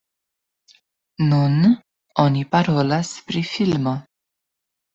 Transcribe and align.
Nun 1.33 1.59
oni 2.25 2.43
parolas 2.57 3.13
pri 3.29 3.47
filmo. 3.53 3.97